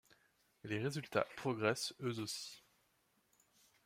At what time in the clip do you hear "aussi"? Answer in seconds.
2.21-2.63